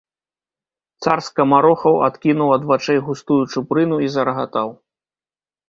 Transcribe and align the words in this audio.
Цар 1.05 1.19
скамарохаў 1.27 1.95
адкінуў 2.09 2.49
ад 2.57 2.67
вачэй 2.73 2.99
густую 3.11 3.39
чупрыну 3.53 4.03
і 4.09 4.13
зарагатаў. 4.17 4.67